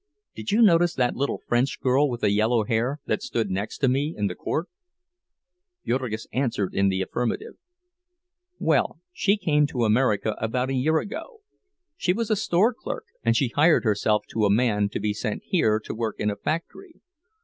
Did 0.33 0.49
you 0.49 0.63
notice 0.63 0.95
that 0.95 1.15
little 1.15 1.41
French 1.47 1.79
girl 1.79 2.09
with 2.09 2.21
the 2.21 2.31
yellow 2.31 2.63
hair, 2.63 2.99
that 3.05 3.21
stood 3.21 3.51
next 3.51 3.77
to 3.81 3.87
me 3.87 4.15
in 4.17 4.25
the 4.25 4.33
court?" 4.33 4.67
Jurgis 5.85 6.25
answered 6.33 6.73
in 6.73 6.89
the 6.89 7.03
affirmative. 7.03 7.53
"Well, 8.57 9.01
she 9.13 9.37
came 9.37 9.67
to 9.67 9.83
America 9.85 10.35
about 10.39 10.71
a 10.71 10.73
year 10.73 10.97
ago. 10.97 11.41
She 11.97 12.13
was 12.13 12.31
a 12.31 12.35
store 12.35 12.73
clerk, 12.73 13.05
and 13.23 13.37
she 13.37 13.49
hired 13.49 13.83
herself 13.83 14.25
to 14.31 14.43
a 14.45 14.49
man 14.49 14.89
to 14.89 14.99
be 14.99 15.13
sent 15.13 15.43
here 15.45 15.79
to 15.81 15.93
work 15.93 16.15
in 16.17 16.31
a 16.31 16.35
factory. 16.35 16.95